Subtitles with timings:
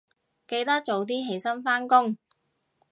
[0.47, 2.17] 記得早啲起身返工